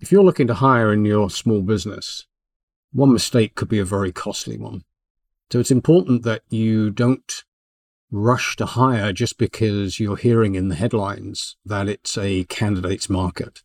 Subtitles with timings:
[0.00, 2.26] If you're looking to hire in your small business,
[2.92, 4.84] one mistake could be a very costly one.
[5.50, 7.44] So it's important that you don't
[8.10, 13.62] rush to hire just because you're hearing in the headlines that it's a candidate's market.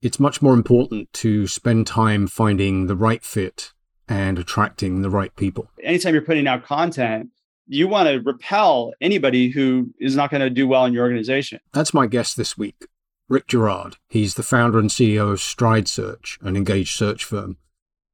[0.00, 3.72] It's much more important to spend time finding the right fit
[4.08, 5.70] and attracting the right people.
[5.82, 7.28] Anytime you're putting out content,
[7.66, 11.60] you want to repel anybody who is not going to do well in your organization.
[11.74, 12.86] That's my guest this week,
[13.28, 13.96] Rick Girard.
[14.08, 17.58] He's the founder and CEO of Stride Search, an engaged search firm.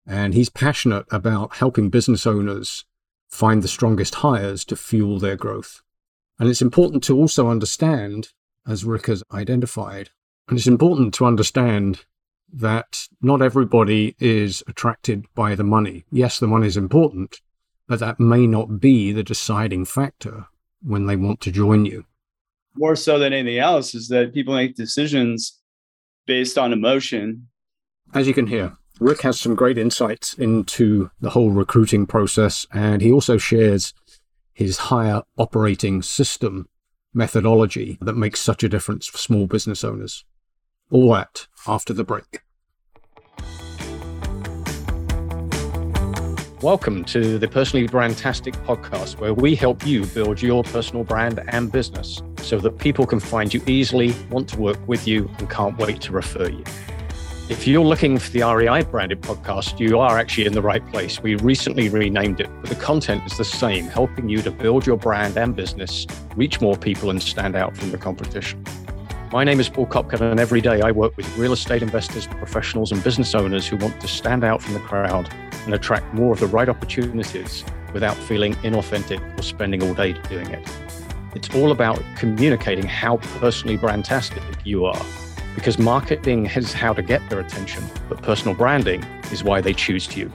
[0.07, 2.85] And he's passionate about helping business owners
[3.29, 5.83] find the strongest hires to fuel their growth.
[6.39, 8.29] And it's important to also understand,
[8.67, 10.11] as Rick has identified,
[10.49, 12.05] and it's important to understand
[12.53, 16.05] that not everybody is attracted by the money.
[16.11, 17.41] Yes, the money is important,
[17.87, 20.47] but that may not be the deciding factor
[20.83, 22.05] when they want to join you.
[22.77, 25.61] More so than anything else is that people make decisions
[26.27, 27.49] based on emotion.
[28.13, 33.03] As you can hear, Rick has some great insights into the whole recruiting process, and
[33.03, 33.93] he also shares
[34.53, 36.69] his higher operating system
[37.13, 40.25] methodology that makes such a difference for small business owners.
[40.91, 42.44] All that after the break.
[46.65, 51.71] Welcome to the Personally Brandtastic podcast, where we help you build your personal brand and
[51.71, 55.77] business so that people can find you easily, want to work with you, and can't
[55.77, 56.65] wait to refer you.
[57.51, 61.23] If you're looking for the REI branded podcast, you are actually in the right place.
[61.23, 64.97] We recently renamed it, but the content is the same, helping you to build your
[64.97, 68.65] brand and business, reach more people, and stand out from the competition.
[69.31, 72.91] My name is Paul Kopka, and every day I work with real estate investors, professionals,
[72.91, 75.29] and business owners who want to stand out from the crowd
[75.65, 80.51] and attract more of the right opportunities without feeling inauthentic or spending all day doing
[80.51, 80.69] it.
[81.35, 85.05] It's all about communicating how personally brandtastic you are
[85.55, 90.15] because marketing is how to get their attention, but personal branding is why they choose
[90.17, 90.33] you.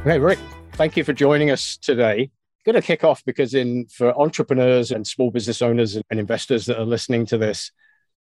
[0.00, 0.38] Okay, Rick,
[0.72, 2.30] thank you for joining us today.
[2.66, 6.78] Going to kick off because in for entrepreneurs and small business owners and investors that
[6.78, 7.72] are listening to this,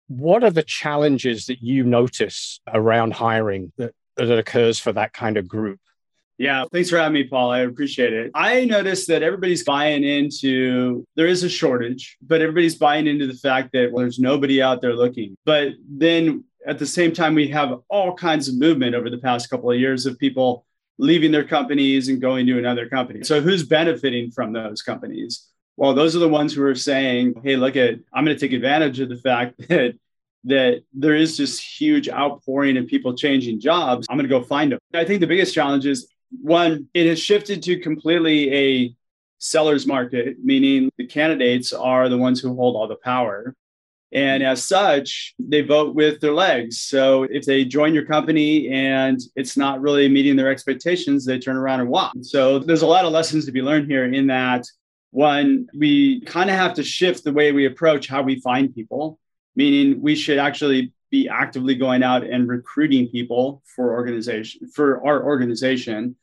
[0.07, 5.37] what are the challenges that you notice around hiring that, that occurs for that kind
[5.37, 5.79] of group?
[6.37, 7.49] Yeah, thanks for having me, Paul.
[7.49, 8.31] I appreciate it.
[8.33, 13.35] I noticed that everybody's buying into there is a shortage, but everybody's buying into the
[13.35, 15.37] fact that well, there's nobody out there looking.
[15.45, 19.49] But then at the same time, we have all kinds of movement over the past
[19.49, 20.65] couple of years of people
[20.97, 23.23] leaving their companies and going to another company.
[23.23, 25.47] So who's benefiting from those companies?
[25.77, 28.53] Well, those are the ones who are saying, "Hey, look at I'm going to take
[28.53, 29.95] advantage of the fact that
[30.45, 34.07] that there is this huge outpouring of people changing jobs.
[34.09, 36.07] I'm going to go find them." I think the biggest challenge is
[36.41, 38.95] one, it has shifted to completely a
[39.37, 43.55] seller's market, meaning the candidates are the ones who hold all the power.
[44.11, 46.79] And as such, they vote with their legs.
[46.79, 51.57] So if they join your company and it's not really meeting their expectations, they turn
[51.57, 52.13] around and walk.
[52.21, 54.65] So there's a lot of lessons to be learned here in that
[55.11, 59.19] one, we kind of have to shift the way we approach how we find people,
[59.55, 65.23] meaning we should actually be actively going out and recruiting people for organization for our
[65.23, 66.15] organization.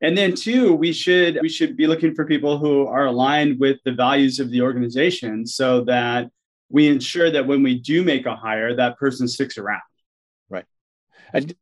[0.00, 3.78] And then two we should we should be looking for people who are aligned with
[3.84, 6.30] the values of the organization so that
[6.68, 9.80] we ensure that when we do make a hire that person sticks around.
[10.50, 10.66] Right.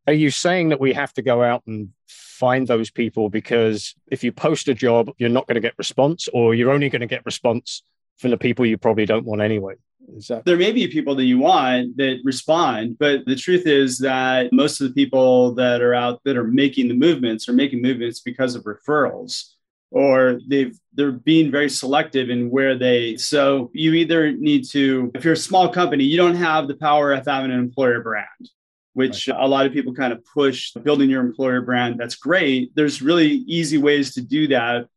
[0.06, 3.30] Are you saying that we have to go out and find those people?
[3.30, 6.90] Because if you post a job you're not going to get response or you're only
[6.90, 7.82] going to get response
[8.18, 9.74] from the people you probably don't want anyway
[10.44, 14.80] there may be people that you want that respond, but the truth is that most
[14.80, 18.54] of the people that are out that are making the movements are making movements because
[18.54, 19.50] of referrals
[19.90, 25.24] or they've they're being very selective in where they so you either need to if
[25.24, 28.50] you're a small company you don't have the power of having an employer brand
[28.94, 29.38] which right.
[29.38, 31.98] a lot of people kind of push building your employer brand.
[31.98, 32.74] That's great.
[32.74, 34.88] There's really easy ways to do that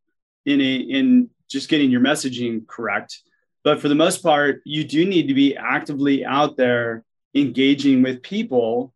[0.46, 3.20] in a in just getting your messaging correct
[3.64, 7.04] but for the most part, you do need to be actively out there
[7.36, 8.94] engaging with people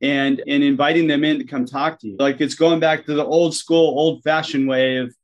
[0.00, 2.16] and and inviting them in to come talk to you.
[2.18, 5.14] Like it's going back to the old school, old fashioned way of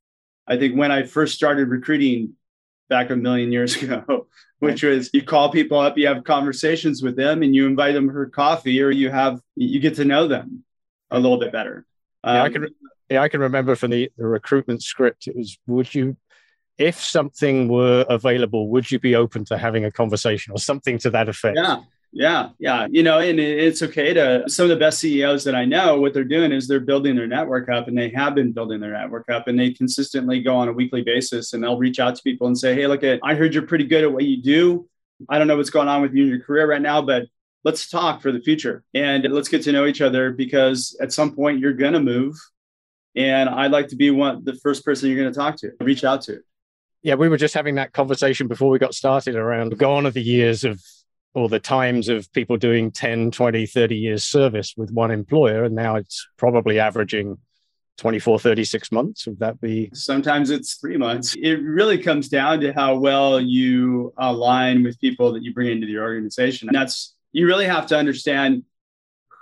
[0.46, 2.34] I think when I first started recruiting
[2.88, 4.26] back a million years ago,
[4.58, 8.10] which was you call people up, you have conversations with them, and you invite them
[8.10, 10.64] for coffee, or you have you get to know them
[11.10, 11.86] a little bit better.
[12.22, 12.66] Um, yeah, I um, can
[13.10, 16.16] yeah, I can remember from the, the recruitment script, it was would you
[16.78, 21.10] if something were available, would you be open to having a conversation or something to
[21.10, 21.56] that effect?
[21.56, 21.82] Yeah.
[22.16, 22.86] Yeah, yeah.
[22.88, 26.14] You know, and it's okay to some of the best CEOs that I know, what
[26.14, 29.28] they're doing is they're building their network up and they have been building their network
[29.28, 32.46] up and they consistently go on a weekly basis and they'll reach out to people
[32.46, 34.88] and say, Hey, look at I heard you're pretty good at what you do.
[35.28, 37.24] I don't know what's going on with you in your career right now, but
[37.64, 41.34] let's talk for the future and let's get to know each other because at some
[41.34, 42.36] point you're going to move.
[43.16, 46.04] And I'd like to be one, the first person you're going to talk to, reach
[46.04, 46.42] out to.
[47.04, 50.22] Yeah, we were just having that conversation before we got started around gone are the
[50.22, 50.82] years of
[51.34, 55.64] or the times of people doing 10, 20, 30 years service with one employer.
[55.64, 57.36] And now it's probably averaging
[57.98, 59.26] 24, 36 months.
[59.26, 59.90] Would that be?
[59.92, 61.34] Sometimes it's three months.
[61.36, 65.86] It really comes down to how well you align with people that you bring into
[65.86, 66.68] the organization.
[66.68, 68.62] And that's, you really have to understand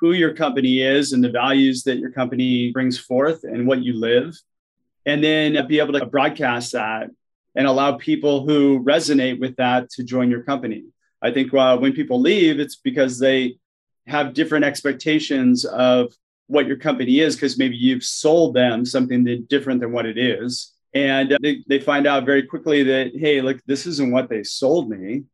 [0.00, 3.92] who your company is and the values that your company brings forth and what you
[3.92, 4.34] live.
[5.06, 7.10] And then be able to broadcast that
[7.54, 10.84] and allow people who resonate with that to join your company.
[11.20, 13.58] I think uh, when people leave, it's because they
[14.06, 16.12] have different expectations of
[16.46, 20.18] what your company is, because maybe you've sold them something that different than what it
[20.18, 20.72] is.
[20.94, 24.90] And they, they find out very quickly that, hey, look, this isn't what they sold
[24.90, 25.24] me.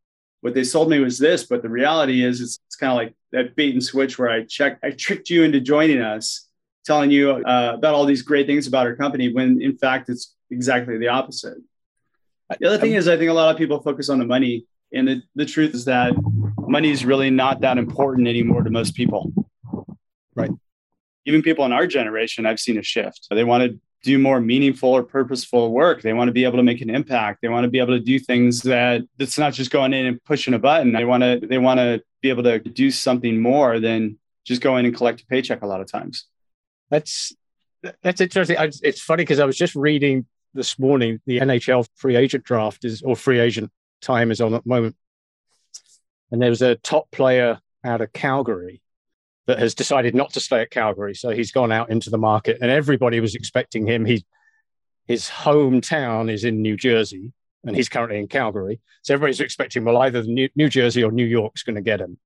[0.41, 3.15] What they sold me was this, but the reality is it's, it's kind of like
[3.33, 6.47] that bait and switch where I check, I tricked you into joining us,
[6.85, 10.37] telling you uh, about all these great things about our company, when in fact it's
[10.51, 11.59] exactly the opposite.
[12.59, 14.65] The other thing um, is, I think a lot of people focus on the money
[14.93, 16.15] and the, the truth is that
[16.59, 19.33] money is really not that important anymore to most people.
[20.35, 20.51] Right.
[21.27, 23.27] Even people in our generation, I've seen a shift.
[23.31, 26.03] They want to do more meaningful or purposeful work.
[26.03, 27.43] They want to be able to make an impact.
[27.43, 30.23] They want to be able to do things that that's not just going in and
[30.25, 30.93] pushing a button.
[30.93, 34.77] They want to they want to be able to do something more than just go
[34.77, 36.27] in and collect a paycheck a lot of times.
[36.91, 37.35] That's
[38.03, 38.57] that's interesting.
[38.83, 43.03] It's funny because I was just reading this morning the NHL free agent draft is
[43.03, 44.97] or free agent time is on at the moment.
[46.31, 48.83] And there was a top player out of Calgary
[49.47, 51.15] that has decided not to stay at Calgary.
[51.15, 54.05] So he's gone out into the market and everybody was expecting him.
[54.05, 54.25] He,
[55.07, 57.33] his hometown is in New Jersey
[57.65, 58.81] and he's currently in Calgary.
[59.03, 62.19] So everybody's expecting, well, either New, New Jersey or New York's going to get him.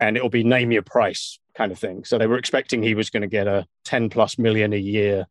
[0.00, 2.04] And it'll be name your price kind of thing.
[2.04, 5.26] So they were expecting he was going to get a 10 plus million a year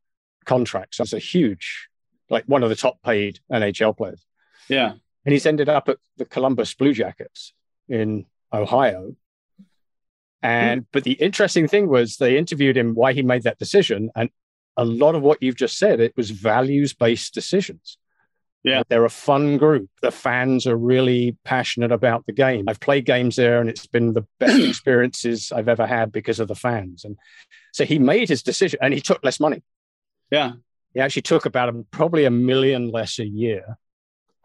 [0.48, 0.96] contract.
[0.96, 1.90] So it's a huge,
[2.32, 4.26] like one of the top paid NHL players.
[4.68, 4.94] Yeah
[5.28, 7.52] and he's ended up at the Columbus Blue Jackets
[7.90, 9.14] in Ohio.
[10.42, 14.30] And but the interesting thing was they interviewed him why he made that decision, and
[14.78, 17.98] a lot of what you've just said it was values based decisions.
[18.64, 19.90] Yeah, they're a fun group.
[20.02, 22.64] The fans are really passionate about the game.
[22.70, 26.48] I've played games there, and it's been the best experiences I've ever had because of
[26.48, 27.04] the fans.
[27.04, 27.18] And
[27.74, 29.62] so he made his decision, and he took less money.
[30.32, 30.54] Yeah,
[30.94, 33.78] he actually took about a, probably a million less a year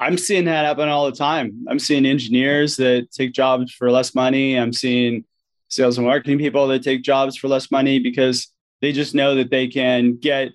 [0.03, 1.65] I'm seeing that happen all the time.
[1.69, 4.59] I'm seeing engineers that take jobs for less money.
[4.59, 5.25] I'm seeing
[5.69, 8.49] sales and marketing people that take jobs for less money because
[8.81, 10.53] they just know that they can get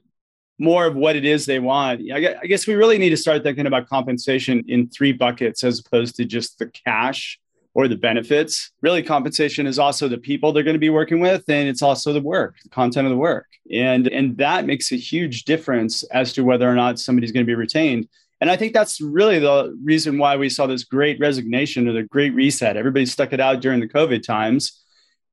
[0.59, 2.01] more of what it is they want.
[2.11, 6.17] I guess we really need to start thinking about compensation in three buckets as opposed
[6.17, 7.39] to just the cash
[7.77, 8.71] or the benefits.
[8.81, 12.11] Really, compensation is also the people they're going to be working with, and it's also
[12.11, 13.45] the work, the content of the work.
[13.71, 17.49] And, and that makes a huge difference as to whether or not somebody's going to
[17.49, 18.07] be retained.
[18.41, 22.01] And I think that's really the reason why we saw this great resignation or the
[22.01, 22.77] great reset.
[22.77, 24.83] Everybody stuck it out during the COVID times.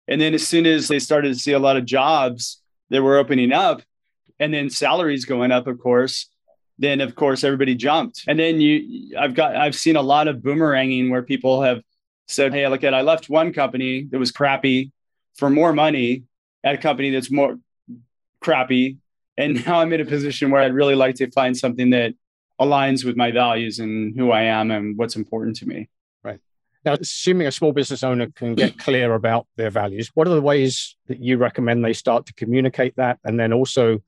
[0.07, 2.61] And then as soon as they started to see a lot of jobs
[2.91, 3.81] that were opening up
[4.39, 6.29] and then salaries going up, of course,
[6.79, 8.23] then of course everybody jumped.
[8.29, 11.81] And then you I've got I've seen a lot of boomeranging where people have
[12.27, 14.93] said, Hey, look at I left one company that was crappy
[15.37, 16.25] for more money
[16.63, 17.59] at a company that's more
[18.41, 18.99] crappy.
[19.37, 22.15] And now I'm in a position where I'd really like to find something that
[22.61, 25.89] aligns with my values and who I am and what's important to me.
[26.23, 26.41] Right.
[26.85, 30.43] Now, assuming a small business owner can get clear about their values, what are the
[30.43, 33.19] ways that you recommend they start to communicate that?
[33.25, 34.01] And then also,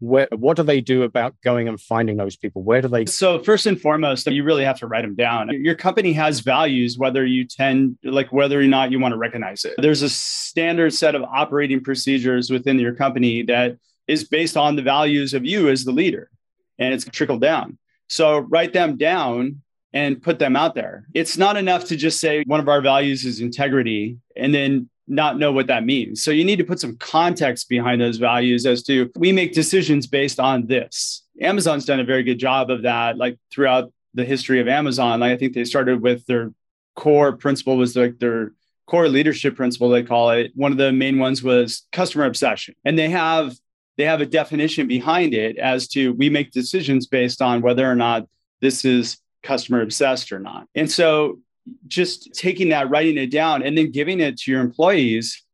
[0.00, 2.62] where, what do they do about going and finding those people?
[2.62, 3.06] Where do they?
[3.06, 5.50] So, first and foremost, you really have to write them down.
[5.50, 9.64] Your company has values, whether you tend, like whether or not you want to recognize
[9.64, 9.74] it.
[9.78, 13.76] There's a standard set of operating procedures within your company that
[14.08, 16.30] is based on the values of you as the leader
[16.78, 17.78] and it's trickled down.
[18.08, 21.06] So write them down and put them out there.
[21.14, 25.38] It's not enough to just say one of our values is integrity and then not
[25.38, 26.22] know what that means.
[26.22, 30.06] So you need to put some context behind those values as to we make decisions
[30.06, 31.24] based on this.
[31.40, 35.20] Amazon's done a very good job of that like throughout the history of Amazon.
[35.20, 36.52] Like I think they started with their
[36.94, 38.52] core principle was like their
[38.86, 40.52] core leadership principle they call it.
[40.54, 42.74] One of the main ones was customer obsession.
[42.84, 43.54] And they have
[43.96, 47.96] they have a definition behind it as to we make decisions based on whether or
[47.96, 48.26] not
[48.60, 50.66] this is customer obsessed or not.
[50.74, 51.40] And so
[51.86, 55.44] just taking that, writing it down, and then giving it to your employees,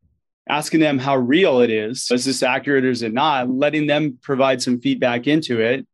[0.49, 2.08] asking them how real it is.
[2.11, 3.50] Is this accurate or is it not?
[3.50, 5.87] Letting them provide some feedback into it.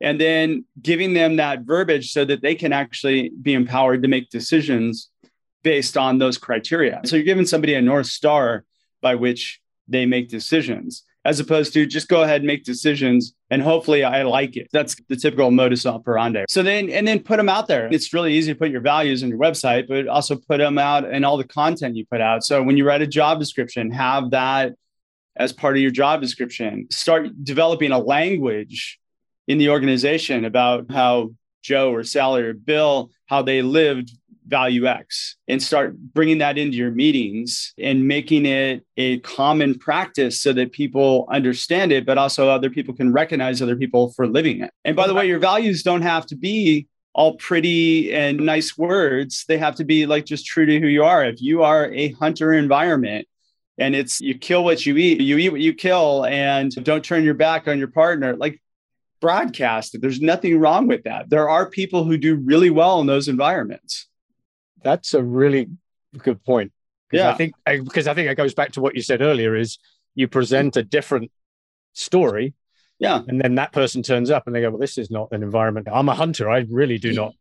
[0.00, 4.30] And then giving them that verbiage so that they can actually be empowered to make
[4.30, 5.10] decisions
[5.62, 7.00] based on those criteria.
[7.04, 8.64] So you're giving somebody a North Star
[9.00, 13.62] by which they make decisions, as opposed to just go ahead and make decisions and
[13.62, 14.68] hopefully I like it.
[14.72, 16.46] That's the typical modus operandi.
[16.48, 17.88] So then, and then put them out there.
[17.92, 21.04] It's really easy to put your values on your website, but also put them out
[21.10, 22.44] in all the content you put out.
[22.44, 24.74] So when you write a job description, have that
[25.36, 26.88] as part of your job description.
[26.90, 28.98] Start developing a language
[29.46, 31.30] in the organization about how
[31.62, 34.10] Joe or Sally or Bill, how they lived
[34.46, 40.40] value X and start bringing that into your meetings and making it a common practice
[40.40, 44.60] so that people understand it, but also other people can recognize other people for living
[44.60, 44.70] it.
[44.84, 49.44] And by the way, your values don't have to be all pretty and nice words.
[49.46, 51.24] They have to be like just true to who you are.
[51.24, 53.28] If you are a hunter environment,
[53.78, 57.24] and it's you kill what you eat, you eat what you kill, and don't turn
[57.24, 58.36] your back on your partner.
[58.36, 58.60] Like
[59.22, 60.02] broadcast it.
[60.02, 61.30] There's nothing wrong with that.
[61.30, 64.08] There are people who do really well in those environments.
[64.82, 65.68] That's a really
[66.18, 66.72] good point.
[67.12, 69.54] Yeah, I think I, because I think it goes back to what you said earlier:
[69.54, 69.78] is
[70.14, 71.30] you present a different
[71.92, 72.54] story,
[72.98, 75.42] yeah, and then that person turns up and they go, "Well, this is not an
[75.42, 75.88] environment.
[75.92, 76.48] I'm a hunter.
[76.48, 77.34] I really do not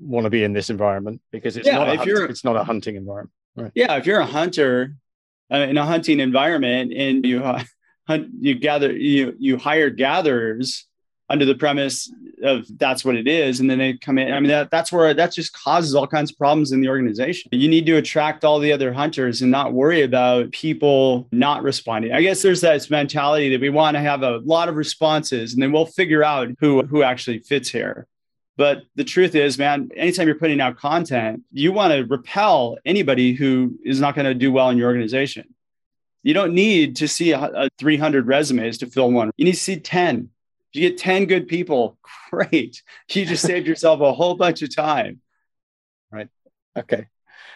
[0.00, 1.88] want to be in this environment because it's yeah, not.
[1.88, 3.32] A if hunt, you're, it's not a hunting environment.
[3.54, 3.72] Right.
[3.74, 4.96] Yeah, if you're a hunter
[5.52, 7.62] uh, in a hunting environment and you uh,
[8.08, 10.85] hunt, you gather, you you hire gatherers
[11.28, 13.60] under the premise of that's what it is.
[13.60, 16.30] And then they come in i mean that, that's where that just causes all kinds
[16.30, 17.48] of problems in the organization.
[17.52, 22.12] You need to attract all the other hunters and not worry about people not responding.
[22.12, 25.62] I guess there's that mentality that we want to have a lot of responses and
[25.62, 28.06] then we'll figure out who who actually fits here.
[28.56, 33.32] But the truth is man anytime you're putting out content you want to repel anybody
[33.32, 35.54] who is not going to do well in your organization.
[36.22, 39.30] You don't need to see a, a 300 resumes to fill one.
[39.36, 40.28] You need to see 10
[40.76, 41.98] you get 10 good people,
[42.30, 42.82] great.
[43.10, 45.20] You just saved yourself a whole bunch of time.
[46.10, 46.28] Right.
[46.76, 47.06] Okay.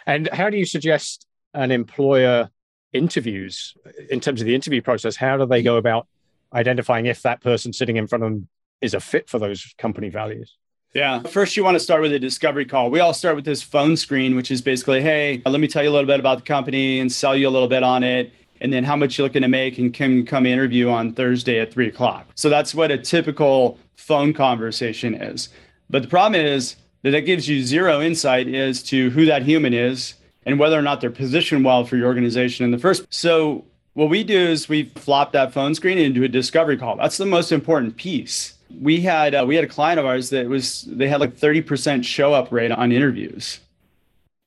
[0.06, 2.50] And how do you suggest an employer
[2.92, 3.74] interviews
[4.08, 5.16] in terms of the interview process?
[5.16, 6.06] How do they go about
[6.52, 8.48] identifying if that person sitting in front of them
[8.80, 10.56] is a fit for those company values?
[10.94, 11.22] Yeah.
[11.22, 12.90] First, you want to start with a discovery call.
[12.90, 15.90] We all start with this phone screen, which is basically, hey, let me tell you
[15.90, 18.72] a little bit about the company and sell you a little bit on it and
[18.72, 21.88] then how much you're looking to make and can come interview on Thursday at three
[21.88, 22.26] o'clock.
[22.34, 25.48] So that's what a typical phone conversation is.
[25.88, 29.72] But the problem is that that gives you zero insight as to who that human
[29.72, 30.14] is
[30.44, 33.06] and whether or not they're positioned well for your organization in the first.
[33.10, 33.64] So
[33.94, 36.96] what we do is we flop that phone screen into a discovery call.
[36.96, 38.54] That's the most important piece.
[38.80, 42.04] We had uh, we had a client of ours that was they had like 30%
[42.04, 43.58] show up rate on interviews.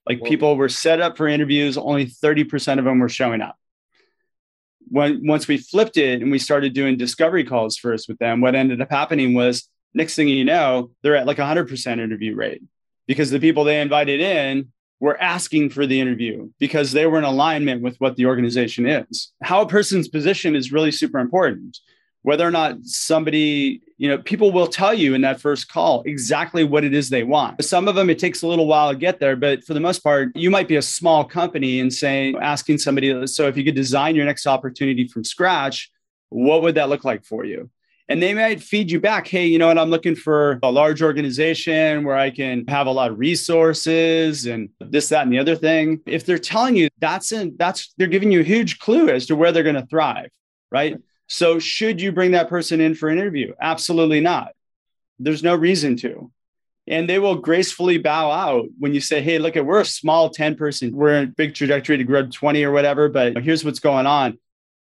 [0.08, 3.58] Like people were set up for interviews, only 30% of them were showing up
[4.94, 8.54] when once we flipped it and we started doing discovery calls first with them, what
[8.54, 12.62] ended up happening was next thing you know, they're at like 100% interview rate
[13.08, 17.24] because the people they invited in were asking for the interview because they were in
[17.24, 19.34] alignment with what the organization is.
[19.42, 21.80] How a person's position is really super important
[22.24, 26.64] whether or not somebody, you know, people will tell you in that first call exactly
[26.64, 27.64] what it is they want.
[27.64, 30.00] Some of them, it takes a little while to get there, but for the most
[30.00, 33.76] part, you might be a small company and saying, asking somebody, so if you could
[33.76, 35.92] design your next opportunity from scratch,
[36.30, 37.70] what would that look like for you?
[38.10, 39.78] And they might feed you back, hey, you know what?
[39.78, 44.70] I'm looking for a large organization where I can have a lot of resources and
[44.80, 46.02] this, that, and the other thing.
[46.06, 49.36] If they're telling you that's in, that's they're giving you a huge clue as to
[49.36, 50.32] where they're going to thrive,
[50.70, 50.98] right?
[51.28, 53.54] So, should you bring that person in for an interview?
[53.60, 54.54] Absolutely not.
[55.20, 56.32] There's no reason to.
[56.86, 60.30] And they will gracefully bow out when you say, Hey, look at we're a small
[60.30, 63.64] 10 person, we're in a big trajectory to grow to 20 or whatever, but here's
[63.64, 64.38] what's going on.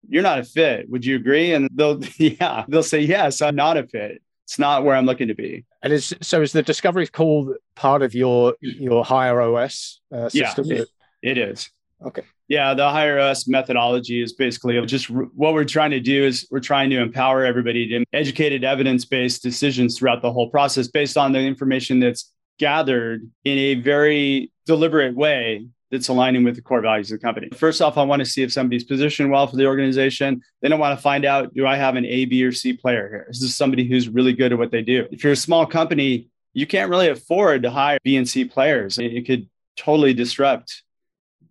[0.08, 0.90] You're not a fit.
[0.90, 1.54] Would you agree?
[1.54, 4.22] And they'll, yeah, they'll say, Yes, I'm not a fit.
[4.46, 5.66] It's not where I'm looking to be.
[5.82, 10.66] And is so is the discovery call part of your your HireOS uh, system?
[10.66, 10.88] Yeah, it,
[11.22, 11.70] it is.
[12.06, 12.24] Okay.
[12.52, 16.90] Yeah, the HireOS methodology is basically just what we're trying to do is we're trying
[16.90, 22.02] to empower everybody to educated evidence-based decisions throughout the whole process based on the information
[22.02, 22.30] that's
[22.60, 27.48] gathered in a very deliberate way that's aligning with the core values of the company.
[27.56, 30.42] First off, I want to see if somebody's positioned well for the organization.
[30.62, 33.08] Then I want to find out do I have an A, B, or C player
[33.08, 33.28] here?
[33.30, 35.08] Is this somebody who's really good at what they do?
[35.10, 38.98] If you're a small company, you can't really afford to hire B and C players.
[38.98, 40.84] It could totally disrupt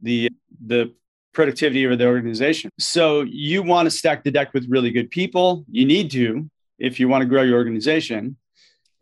[0.02, 0.28] the
[0.64, 0.94] the
[1.32, 2.70] productivity of the organization.
[2.78, 5.64] So you want to stack the deck with really good people.
[5.70, 8.36] You need to if you want to grow your organization.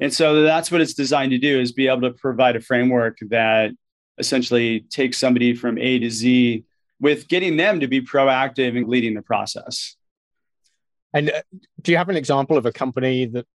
[0.01, 3.19] And so that's what it's designed to do is be able to provide a framework
[3.31, 3.73] that
[4.19, 6.65] essentially takes somebody from A to Z
[7.01, 9.97] with getting them to be proactive and leading the process.
[11.15, 11.43] And uh,
[11.81, 13.47] do you have an example of a company that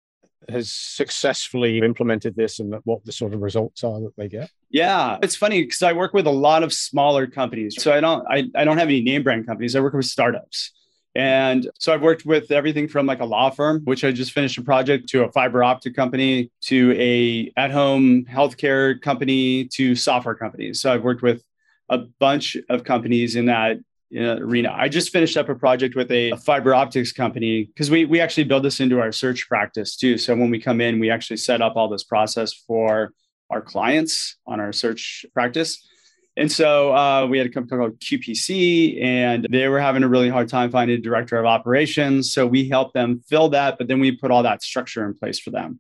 [0.49, 4.49] has successfully implemented this and what the sort of results are that they get?
[4.69, 7.81] Yeah, it's funny because I work with a lot of smaller companies.
[7.81, 9.75] So I don't I, I don't have any name brand companies.
[9.75, 10.71] I work with startups.
[11.15, 14.57] And so I've worked with everything from like a law firm, which I just finished
[14.57, 20.81] a project, to a fiber optic company, to a at-home healthcare company, to software companies.
[20.81, 21.43] So I've worked with
[21.89, 23.77] a bunch of companies in that
[24.15, 24.73] arena.
[24.75, 28.19] I just finished up a project with a, a fiber optics company because we we
[28.19, 30.17] actually build this into our search practice too.
[30.17, 33.13] So when we come in, we actually set up all this process for
[33.49, 35.87] our clients on our search practice.
[36.35, 40.29] And so uh, we had a company called QPC, and they were having a really
[40.29, 42.33] hard time finding a director of operations.
[42.33, 45.39] So we helped them fill that, but then we put all that structure in place
[45.39, 45.79] for them.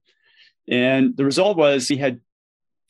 [0.67, 2.21] And the result was we had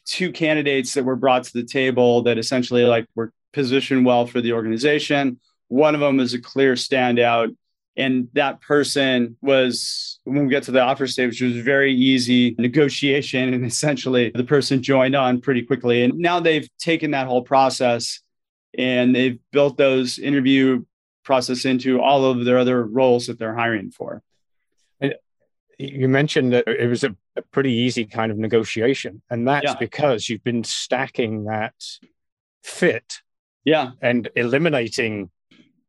[0.06, 4.42] two candidates that were brought to the table that essentially like were positioned well for
[4.42, 5.40] the organization.
[5.68, 7.56] One of them is a clear standout.
[7.96, 12.56] And that person was, when we get to the offer stage, which was very easy
[12.58, 13.54] negotiation.
[13.54, 16.04] And essentially, the person joined on pretty quickly.
[16.04, 18.20] And now they've taken that whole process
[18.76, 20.84] and they've built those interview
[21.24, 24.24] process into all of their other roles that they're hiring for.
[25.00, 25.16] And
[25.78, 29.22] you mentioned that it was a, a pretty easy kind of negotiation.
[29.30, 29.76] And that's yeah.
[29.80, 31.76] because you've been stacking that
[32.64, 33.22] fit
[33.64, 33.92] yeah.
[34.02, 35.30] And eliminating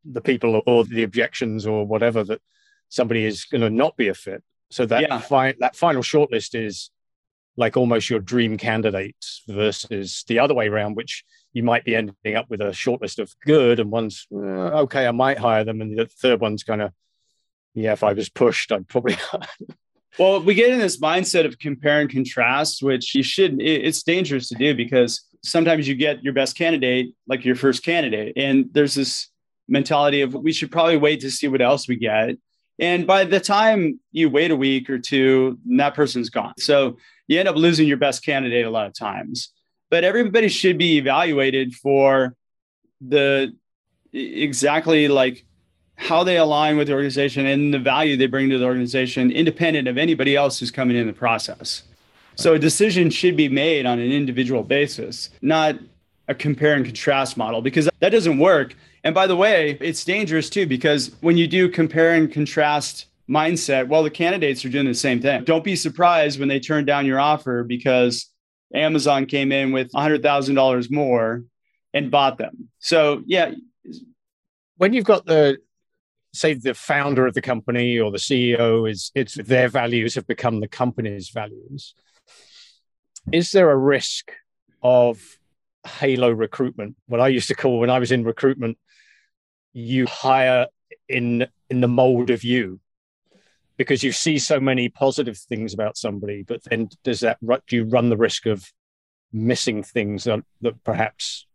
[0.04, 2.40] the people or the objections or whatever that
[2.88, 4.42] somebody is going to not be a fit.
[4.70, 5.18] So that yeah.
[5.18, 6.90] fi- that final shortlist is
[7.56, 12.34] like almost your dream candidate versus the other way around, which you might be ending
[12.34, 15.96] up with a shortlist of good and one's uh, okay, I might hire them, and
[15.96, 16.92] the third one's kind of
[17.74, 19.16] yeah, if I was pushed, I'd probably.
[20.18, 23.60] well, we get in this mindset of compare and contrast, which you shouldn't.
[23.60, 28.32] It's dangerous to do because sometimes you get your best candidate like your first candidate.
[28.36, 29.28] And there's this
[29.68, 32.36] mentality of we should probably wait to see what else we get.
[32.78, 36.54] And by the time you wait a week or two that person's gone.
[36.58, 36.96] So
[37.28, 39.50] you end up losing your best candidate a lot of times.
[39.90, 42.34] But everybody should be evaluated for
[43.00, 43.54] the
[44.12, 45.44] exactly like
[45.96, 49.86] how they align with the organization and the value they bring to the organization independent
[49.86, 51.84] of anybody else who's coming in the process
[52.36, 55.76] so a decision should be made on an individual basis, not
[56.28, 58.74] a compare and contrast model, because that doesn't work.
[59.04, 63.88] And by the way, it's dangerous too, because when you do compare and contrast mindset,
[63.88, 65.44] well, the candidates are doing the same thing.
[65.44, 68.30] Don't be surprised when they turn down your offer because
[68.74, 71.44] Amazon came in with $100,000 more
[71.92, 72.68] and bought them.
[72.78, 73.52] So, yeah.
[74.76, 75.58] When you've got the
[76.32, 80.58] say the founder of the company or the CEO is it's their values have become
[80.58, 81.94] the company's values
[83.32, 84.32] is there a risk
[84.82, 85.20] of
[85.86, 86.96] halo recruitment?
[87.06, 88.78] What I used to call when I was in recruitment,
[89.72, 90.66] you hire
[91.08, 92.80] in in the mold of you
[93.76, 97.84] because you see so many positive things about somebody, but then does that do you
[97.84, 98.64] run the risk of
[99.32, 101.46] missing things that, that perhaps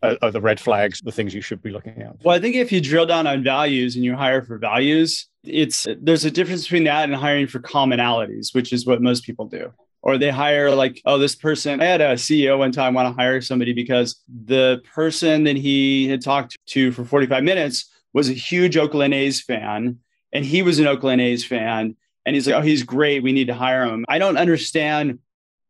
[0.00, 2.22] are, are the red flags, the things you should be looking at?
[2.22, 5.86] Well, I think if you drill down on values and you hire for values, it's
[6.00, 9.72] there's a difference between that and hiring for commonalities, which is what most people do
[10.04, 11.80] or they hire like, oh, this person.
[11.80, 16.06] I had a CEO one time want to hire somebody because the person that he
[16.08, 19.98] had talked to for 45 minutes was a huge Oakland A's fan,
[20.30, 21.96] and he was an Oakland A's fan.
[22.26, 23.22] And he's like, oh, he's great.
[23.22, 24.04] We need to hire him.
[24.06, 25.20] I don't understand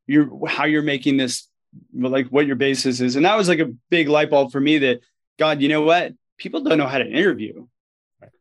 [0.09, 1.49] your how you're making this,
[1.97, 3.15] like what your basis is.
[3.15, 5.01] And that was like a big light bulb for me that,
[5.39, 6.13] God, you know what?
[6.39, 7.67] People don't know how to interview.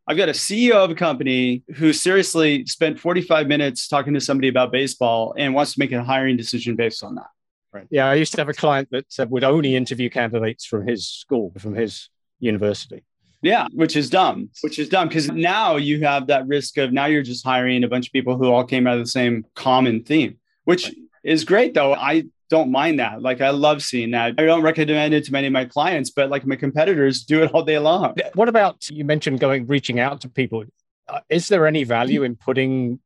[0.05, 4.49] I've got a CEO of a company who seriously spent 45 minutes talking to somebody
[4.49, 7.27] about baseball and wants to make a hiring decision based on that.
[7.71, 7.87] Right.
[7.89, 11.07] Yeah, I used to have a client that uh, would only interview candidates from his
[11.07, 13.03] school, from his university.
[13.41, 17.07] Yeah, which is dumb, which is dumb because now you have that risk of now
[17.07, 20.03] you're just hiring a bunch of people who all came out of the same common
[20.03, 20.95] theme, which right.
[21.23, 21.93] is great though.
[21.93, 23.21] I don't mind that.
[23.21, 24.35] Like I love seeing that.
[24.37, 27.51] I don't recommend it to many of my clients, but like my competitors do it
[27.51, 28.13] all day long.
[28.35, 30.63] What about you mentioned going reaching out to people?
[31.07, 32.99] Uh, is there any value in putting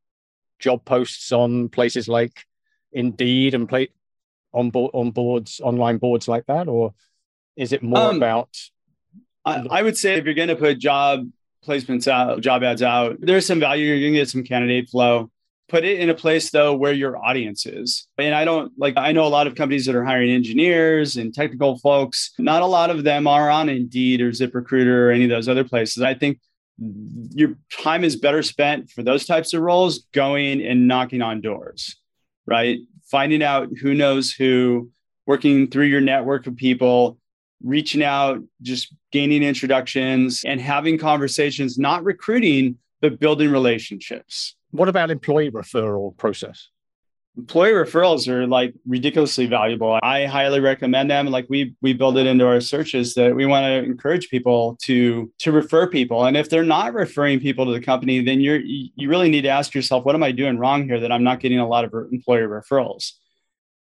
[0.60, 2.46] job posts on places like
[2.92, 3.88] Indeed and play
[4.54, 6.94] on board on boards online boards like that, or
[7.56, 8.50] is it more um, about?
[9.46, 11.30] I, I would say if you're going to put job
[11.66, 13.86] placements out, job ads out, there's some value.
[13.86, 15.32] You're going to get some candidate flow
[15.70, 18.08] put it in a place though where your audience is.
[18.18, 21.34] And i don't like i know a lot of companies that are hiring engineers and
[21.34, 22.32] technical folks.
[22.38, 25.64] Not a lot of them are on indeed or ziprecruiter or any of those other
[25.64, 26.04] places.
[26.04, 26.40] I think
[26.80, 31.98] your time is better spent for those types of roles going and knocking on doors
[32.48, 32.80] right?
[33.04, 34.90] Finding out who knows who
[35.28, 37.20] working through your network of people
[37.62, 44.56] reaching out just gaining introductions and having conversations not recruiting but building relationships.
[44.72, 46.70] What about employee referral process?
[47.38, 50.00] employee referrals are like ridiculously valuable.
[50.02, 51.28] I highly recommend them.
[51.28, 55.32] Like we we build it into our searches that we want to encourage people to
[55.40, 56.26] to refer people.
[56.26, 59.50] And if they're not referring people to the company, then you're you really need to
[59.50, 61.94] ask yourself, what am I doing wrong here that I'm not getting a lot of
[62.12, 63.14] employee referrals?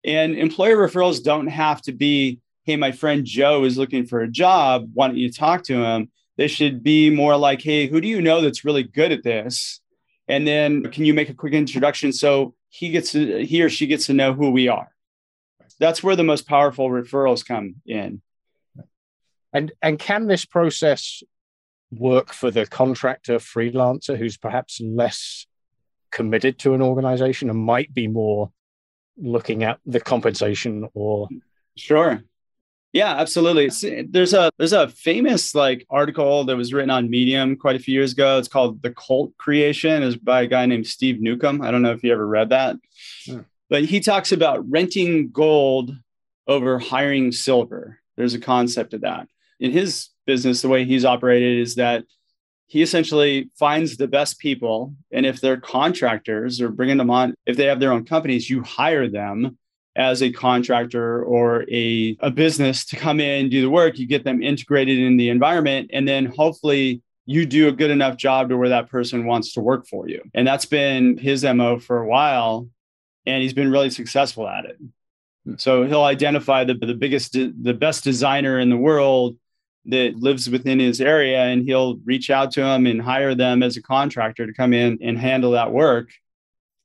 [0.04, 4.28] And employee referrals don't have to be, hey, my friend Joe is looking for a
[4.28, 4.90] job.
[4.92, 6.10] Why don't you talk to him?
[6.36, 9.80] They should be more like, hey, who do you know that's really good at this?
[10.28, 13.86] And then can you make a quick introduction so he gets to, he or she
[13.86, 14.90] gets to know who we are.
[15.78, 18.22] That's where the most powerful referrals come in.
[19.52, 21.22] And and can this process
[21.90, 25.46] work for the contractor freelancer who's perhaps less
[26.10, 28.50] committed to an organization and might be more
[29.16, 31.28] looking at the compensation or
[31.76, 32.22] sure
[32.96, 33.66] yeah, absolutely.
[33.88, 37.78] Eh, there's a there's a famous like article that was written on Medium quite a
[37.78, 38.38] few years ago.
[38.38, 41.60] It's called "The Cult Creation." is by a guy named Steve Newcomb.
[41.60, 42.76] I don't know if you ever read that,
[43.26, 43.40] yeah.
[43.68, 45.94] but he talks about renting gold
[46.46, 47.98] over hiring silver.
[48.16, 49.28] There's a concept of that
[49.60, 50.62] in his business.
[50.62, 52.04] The way he's operated is that
[52.66, 57.58] he essentially finds the best people, and if they're contractors or bringing them on, if
[57.58, 59.58] they have their own companies, you hire them
[59.96, 64.24] as a contractor or a, a business to come in, do the work, you get
[64.24, 68.56] them integrated in the environment, and then hopefully you do a good enough job to
[68.56, 70.22] where that person wants to work for you.
[70.34, 72.68] And that's been his MO for a while.
[73.26, 74.78] And he's been really successful at it.
[75.56, 79.36] So he'll identify the, the biggest, the best designer in the world
[79.86, 83.76] that lives within his area, and he'll reach out to them and hire them as
[83.76, 86.10] a contractor to come in and handle that work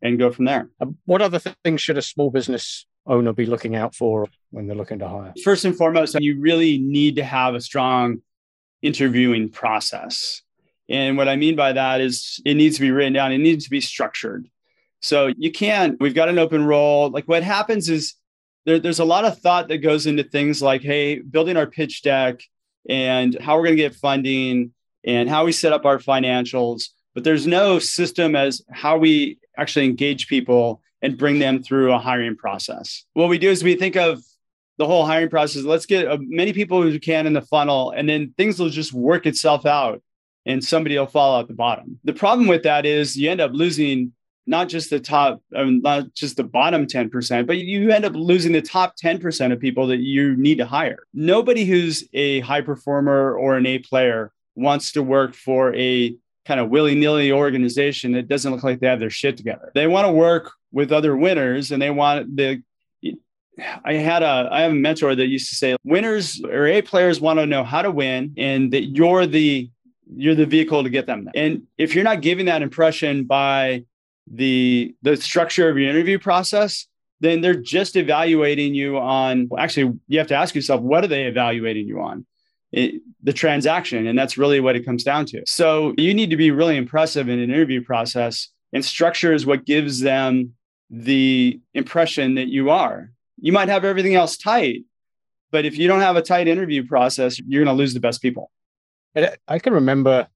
[0.02, 0.70] and go from there.
[0.80, 4.76] Uh, what other things should a small business owner be looking out for when they're
[4.76, 5.34] looking to hire?
[5.44, 8.22] First and foremost, you really need to have a strong
[8.82, 10.42] interviewing process.
[10.90, 13.64] And what I mean by that is it needs to be written down, it needs
[13.66, 14.48] to be structured.
[15.02, 17.10] So you can't, we've got an open role.
[17.10, 18.16] Like what happens is
[18.66, 22.02] there, there's a lot of thought that goes into things like, hey, building our pitch
[22.04, 22.42] deck
[22.88, 26.90] and how we're going to get funding and how we set up our financials.
[27.16, 32.00] But there's no system as how we actually engage people and bring them through a
[32.00, 33.06] hiring process.
[33.14, 34.22] What we do is we think of
[34.78, 35.64] the whole hiring process.
[35.64, 38.94] Let's get as many people we can in the funnel, and then things will just
[38.94, 40.02] work itself out
[40.46, 42.00] and somebody will fall out the bottom.
[42.04, 44.14] The problem with that is you end up losing
[44.48, 48.14] not just the top, I mean, not just the bottom 10%, but you end up
[48.14, 51.06] losing the top 10% of people that you need to hire.
[51.14, 56.60] Nobody who's a high performer or an A player wants to work for a kind
[56.60, 59.72] of willy nilly organization that doesn't look like they have their shit together.
[59.76, 62.62] They want to work with other winners and they want the
[63.84, 67.20] I had a I have a mentor that used to say winners or A players
[67.20, 69.70] want to know how to win and that you're the
[70.14, 71.34] you're the vehicle to get them there.
[71.36, 73.86] And if you're not giving that impression by
[74.32, 76.88] the the structure of your interview process,
[77.20, 81.26] then they're just evaluating you on actually you have to ask yourself what are they
[81.26, 82.26] evaluating you on?
[82.72, 85.44] It, the transaction and that's really what it comes down to.
[85.46, 89.66] So you need to be really impressive in an interview process and structure is what
[89.66, 90.54] gives them
[90.92, 93.12] the impression that you are.
[93.38, 94.84] You might have everything else tight,
[95.50, 98.22] but if you don't have a tight interview process, you're going to lose the best
[98.22, 98.52] people.
[99.16, 100.28] And I can remember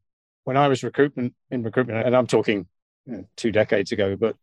[0.46, 2.68] when I was recruitment in recruitment, and I'm talking
[3.06, 4.38] you know, two decades ago, but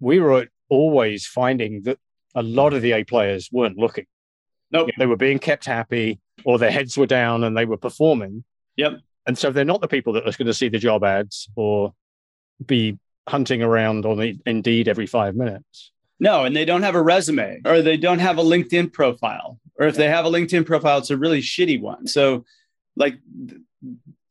[0.00, 1.98] we were always finding that
[2.34, 4.06] a lot of the A players weren't looking.
[4.70, 4.90] No, nope.
[4.98, 8.44] they were being kept happy, or their heads were down and they were performing.
[8.76, 8.94] Yep.
[9.26, 11.94] And so they're not the people that are going to see the job ads or
[12.64, 15.90] be hunting around on Indeed every five minutes.
[16.20, 19.58] No, and they don't have a resume or they don't have a LinkedIn profile.
[19.78, 22.06] Or if they have a LinkedIn profile, it's a really shitty one.
[22.06, 22.44] So,
[22.96, 23.18] like,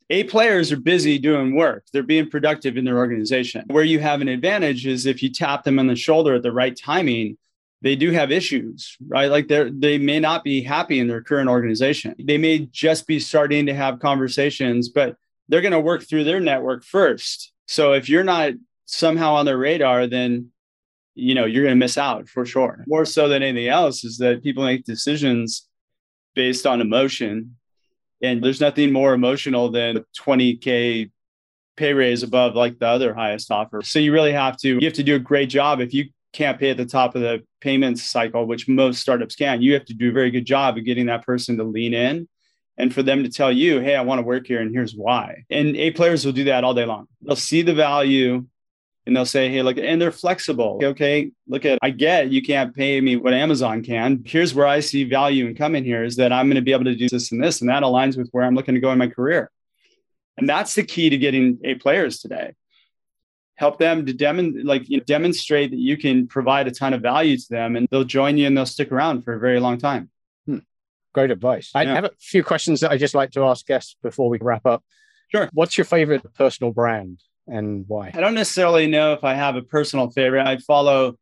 [0.10, 3.65] A players are busy doing work, they're being productive in their organization.
[3.67, 6.51] Where you have an advantage is if you tap them on the shoulder at the
[6.51, 7.38] right timing.
[7.82, 9.29] They do have issues, right?
[9.29, 12.15] Like they they may not be happy in their current organization.
[12.17, 15.17] They may just be starting to have conversations, but
[15.49, 17.51] they're going to work through their network first.
[17.67, 18.53] So if you're not
[18.93, 20.49] somehow on their radar, then
[21.15, 22.84] you know you're going to miss out for sure.
[22.88, 25.67] More so than anything else is that people make decisions
[26.36, 27.56] based on emotion,
[28.21, 31.12] and there's nothing more emotional than 20k
[31.75, 33.82] pay raise above like the other highest offer.
[33.82, 36.60] So you really have to you have to do a great job if you can't
[36.60, 39.62] pay at the top of the payments cycle, which most startups can.
[39.62, 42.27] You have to do a very good job of getting that person to lean in
[42.77, 45.43] and for them to tell you, hey, I want to work here and here's why.
[45.51, 47.08] And A players will do that all day long.
[47.21, 48.45] They'll see the value
[49.06, 50.80] and they'll say, hey, look, and they're flexible.
[50.82, 54.24] Okay, look at, I get you can't pay me what Amazon can.
[54.26, 56.86] Here's where I see value in coming here is that I'm going to be able
[56.86, 58.98] to do this and this, and that aligns with where I'm looking to go in
[58.98, 59.52] my career.
[60.38, 62.54] And that's the key to getting A players today.
[63.56, 67.02] Help them to demon, like you know, demonstrate that you can provide a ton of
[67.02, 69.78] value to them and they'll join you and they'll stick around for a very long
[69.78, 70.10] time.
[70.48, 70.60] Hmm.
[71.13, 71.70] Great advice.
[71.76, 71.94] I yeah.
[71.94, 74.84] have a few questions that I just like to ask guests before we wrap up.
[75.28, 75.50] Sure.
[75.54, 78.12] What's your favorite personal brand and why?
[78.13, 80.45] I don't necessarily know if I have a personal favorite.
[80.45, 81.17] I follow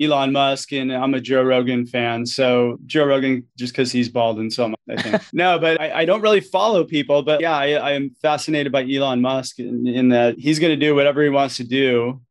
[0.00, 2.24] Elon Musk and I'm a Joe Rogan fan.
[2.24, 5.22] So Joe Rogan, just because he's bald and so much, I think.
[5.32, 7.22] no, but I, I, don't really follow people.
[7.22, 10.86] But yeah, I, I am fascinated by Elon Musk in, in that he's going to
[10.86, 12.22] do whatever he wants to do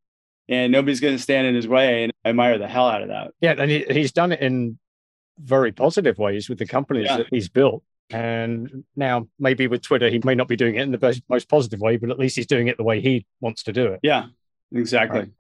[0.47, 2.03] and nobody's going to stand in his way.
[2.03, 3.31] And I admire the hell out of that.
[3.39, 3.53] Yeah.
[3.57, 4.79] And he, he's done it in
[5.37, 7.17] very positive ways with the companies yeah.
[7.17, 7.83] that he's built.
[8.09, 11.47] And now maybe with Twitter, he may not be doing it in the best, most
[11.47, 13.99] positive way, but at least he's doing it the way he wants to do it.
[14.01, 14.27] Yeah,
[14.73, 15.19] exactly.
[15.19, 15.31] Right.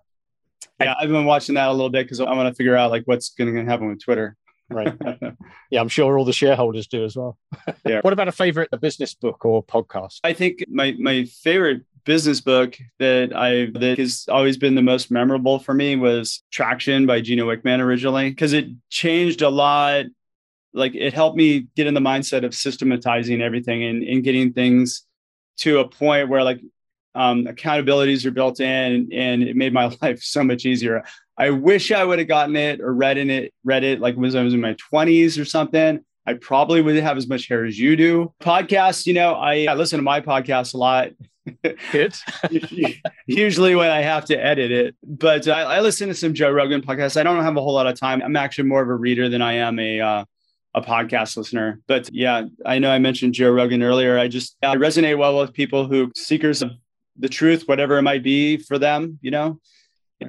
[0.79, 3.03] Yeah, I've been watching that a little bit because I want to figure out like
[3.05, 4.37] what's going to happen with Twitter.
[4.69, 4.93] Right.
[5.71, 7.37] yeah, I'm sure all the shareholders do as well.
[7.85, 8.01] yeah.
[8.03, 10.19] What about a favorite a business book or podcast?
[10.23, 15.11] I think my my favorite business book that I that has always been the most
[15.11, 20.05] memorable for me was Traction by Gino Wickman originally because it changed a lot.
[20.73, 25.03] Like it helped me get in the mindset of systematizing everything and, and getting things
[25.57, 26.61] to a point where like
[27.15, 31.03] um, accountabilities are built in and it made my life so much easier.
[31.37, 34.35] I wish I would have gotten it or read in it, read it like when
[34.35, 36.03] I was in my 20s or something.
[36.25, 38.33] I probably wouldn't have as much hair as you do.
[38.41, 41.09] Podcasts, you know, I, I listen to my podcast a lot.
[41.91, 42.15] Good.
[43.25, 46.81] Usually when I have to edit it, but I, I, listen to some Joe Rogan
[46.81, 47.19] podcasts.
[47.19, 48.21] I don't have a whole lot of time.
[48.21, 50.25] I'm actually more of a reader than I am a uh,
[50.73, 51.79] a podcast listener.
[51.87, 54.17] But yeah, I know I mentioned Joe Rogan earlier.
[54.17, 56.71] I just I resonate well with people who seekers of
[57.17, 59.59] the truth, whatever it might be for them, you know.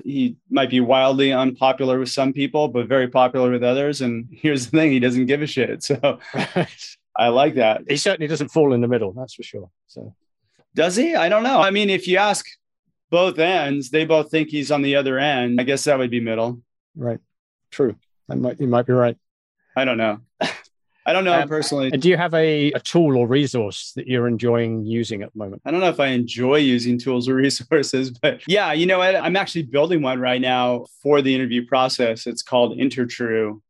[0.04, 4.00] He might be wildly unpopular with some people, but very popular with others.
[4.00, 5.82] And here's the thing, he doesn't give a shit.
[5.82, 6.20] So
[7.16, 7.82] I like that.
[7.88, 9.68] He certainly doesn't fall in the middle, that's for sure.
[9.88, 10.14] So
[10.74, 11.16] does he?
[11.16, 11.60] I don't know.
[11.60, 12.46] I mean, if you ask
[13.10, 15.60] both ends, they both think he's on the other end.
[15.60, 16.60] I guess that would be middle.
[16.96, 17.18] Right.
[17.70, 17.96] True.
[18.28, 19.16] I might you might be right.
[19.76, 20.20] I don't know.
[21.06, 21.90] I don't know um, personally.
[21.90, 25.62] Do you have a, a tool or resource that you're enjoying using at the moment?
[25.64, 29.16] I don't know if I enjoy using tools or resources, but yeah, you know what?
[29.16, 32.26] I'm actually building one right now for the interview process.
[32.26, 33.60] It's called InterTrue.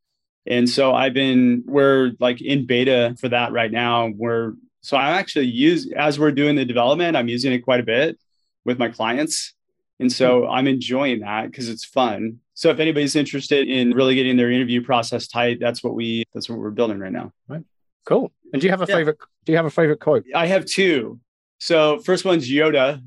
[0.47, 4.11] And so I've been, we're like in beta for that right now.
[4.17, 7.85] We're, so I'm actually use as we're doing the development, I'm using it quite a
[7.85, 8.19] bit
[8.65, 9.55] with my clients.
[10.01, 12.41] And so I'm enjoying that because it's fun.
[12.61, 16.47] So if anybody's interested in really getting their interview process tight, that's what we that's
[16.47, 17.33] what we're building right now.
[17.49, 17.65] Right.
[18.05, 18.31] Cool.
[18.53, 18.97] And do you have a yeah.
[18.97, 20.27] favorite do you have a favorite quote?
[20.35, 21.21] I have two.
[21.59, 23.03] So first one's Yoda.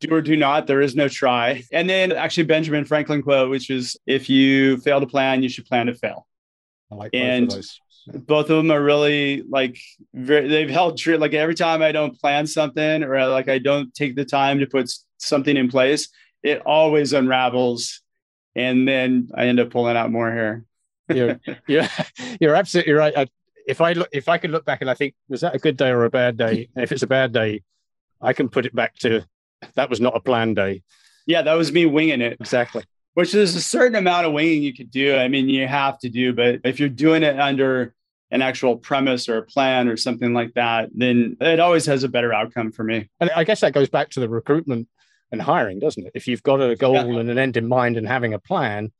[0.00, 1.64] Do or do not, there is no try.
[1.72, 5.64] And then actually Benjamin Franklin quote, which is if you fail to plan, you should
[5.64, 6.26] plan to fail.
[6.92, 7.56] I like and both
[8.12, 9.78] of, both of them are really like
[10.12, 11.16] very, they've held true.
[11.16, 14.66] Like every time I don't plan something or like I don't take the time to
[14.66, 16.10] put something in place,
[16.42, 18.02] it always unravels.
[18.58, 20.64] And then I end up pulling out more hair.
[21.08, 21.84] you're, you're,
[22.40, 23.16] you're absolutely right.
[23.16, 23.26] I,
[23.68, 25.76] if I look, if I could look back and I think, was that a good
[25.76, 26.68] day or a bad day?
[26.74, 27.62] And if it's a bad day,
[28.20, 29.24] I can put it back to
[29.74, 30.82] that was not a planned day.
[31.26, 32.38] Yeah, that was me winging it.
[32.40, 32.82] Exactly.
[33.14, 35.16] Which there's a certain amount of winging you could do.
[35.16, 37.94] I mean, you have to do, but if you're doing it under
[38.30, 42.08] an actual premise or a plan or something like that, then it always has a
[42.08, 43.08] better outcome for me.
[43.20, 44.88] And I guess that goes back to the recruitment
[45.30, 46.12] and hiring, doesn't it?
[46.14, 47.20] If you've got a goal yeah.
[47.20, 48.92] and an end in mind and having a plan,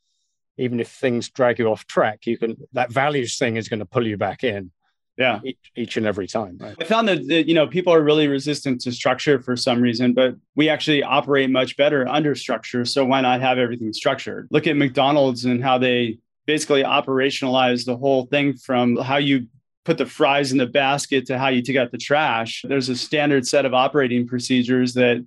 [0.59, 3.87] even if things drag you off track, you can that values thing is going to
[3.87, 4.71] pull you back in.
[5.17, 6.59] Yeah, each, each and every time.
[6.61, 6.77] Right?
[6.81, 10.15] I found that, that you know people are really resistant to structure for some reason,
[10.15, 12.85] but we actually operate much better under structure.
[12.85, 14.47] So why not have everything structured?
[14.51, 19.49] Look at McDonald's and how they basically operationalize the whole thing from how you
[19.85, 22.65] put the fries in the basket to how you take out the trash.
[22.69, 25.27] There's a standard set of operating procedures that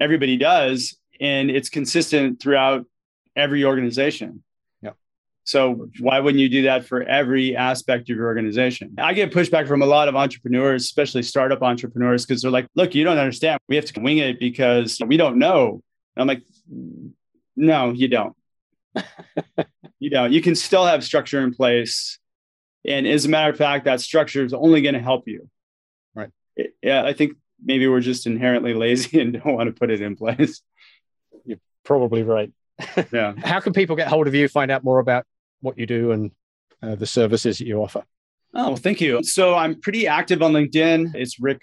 [0.00, 2.86] everybody does, and it's consistent throughout
[3.36, 4.42] every organization.
[4.82, 4.90] Yeah.
[5.44, 8.94] So why wouldn't you do that for every aspect of your organization?
[8.98, 12.94] I get pushback from a lot of entrepreneurs, especially startup entrepreneurs, because they're like, "Look,
[12.94, 13.58] you don't understand.
[13.68, 15.82] We have to wing it because we don't know."
[16.16, 16.42] And I'm like,
[17.56, 18.36] "No, you don't.
[19.98, 20.32] you don't.
[20.32, 22.18] You can still have structure in place."
[22.86, 25.48] And as a matter of fact, that structure is only going to help you.
[26.14, 26.30] Right.
[26.82, 27.32] Yeah, I think
[27.64, 30.60] maybe we're just inherently lazy and don't want to put it in place.
[31.44, 32.52] You're probably right.
[33.12, 33.34] Yeah.
[33.44, 35.24] How can people get hold of you, find out more about
[35.60, 36.30] what you do and
[36.82, 38.04] uh, the services that you offer?
[38.54, 39.22] Oh, well, thank you.
[39.24, 41.14] So I'm pretty active on LinkedIn.
[41.14, 41.62] It's Rick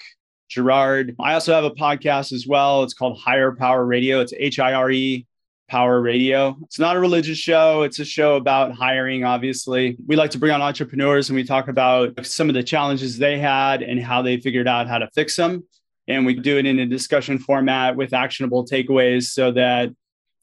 [0.49, 1.15] Girard.
[1.19, 2.83] I also have a podcast as well.
[2.83, 4.19] It's called Hire Power Radio.
[4.19, 5.25] It's H I R E
[5.69, 6.57] Power Radio.
[6.63, 7.83] It's not a religious show.
[7.83, 9.95] It's a show about hiring, obviously.
[10.05, 13.39] We like to bring on entrepreneurs and we talk about some of the challenges they
[13.39, 15.63] had and how they figured out how to fix them.
[16.07, 19.91] And we do it in a discussion format with actionable takeaways so that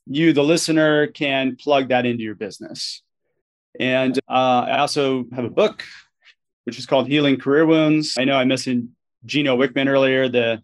[0.06, 3.02] you, the listener, can plug that into your business.
[3.78, 5.84] And uh, I also have a book,
[6.64, 8.14] which is called Healing Career Wounds.
[8.18, 8.90] I know I mentioned
[9.26, 10.62] Gino Wickman earlier, the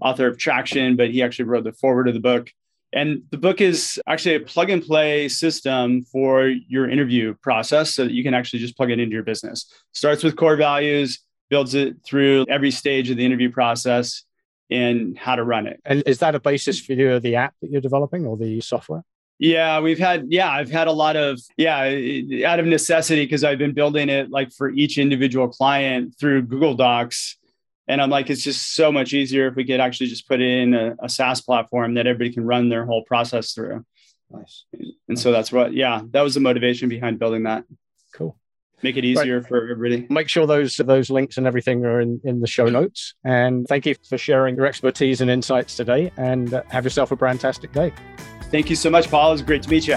[0.00, 2.50] author of Traction, but he actually wrote the foreword of the book.
[2.92, 8.04] And the book is actually a plug and play system for your interview process so
[8.04, 9.66] that you can actually just plug it into your business.
[9.92, 11.18] Starts with core values,
[11.50, 14.24] builds it through every stage of the interview process
[14.70, 15.80] and how to run it.
[15.84, 19.02] And is that a basis for you, the app that you're developing or the software?
[19.38, 21.80] Yeah, we've had, yeah, I've had a lot of, yeah,
[22.46, 26.74] out of necessity because I've been building it like for each individual client through Google
[26.74, 27.36] Docs
[27.86, 30.74] and I'm like, it's just so much easier if we could actually just put in
[30.74, 33.84] a, a SaaS platform that everybody can run their whole process through.
[34.30, 34.64] Nice.
[34.72, 35.22] And nice.
[35.22, 37.64] so that's what, yeah, that was the motivation behind building that.
[38.84, 39.48] Make it easier right.
[39.48, 40.06] for everybody.
[40.10, 43.14] Make sure those those links and everything are in, in the show notes.
[43.24, 46.12] And thank you for sharing your expertise and insights today.
[46.18, 47.94] And uh, have yourself a fantastic day.
[48.50, 49.30] Thank you so much, Paul.
[49.30, 49.96] It was great to meet you.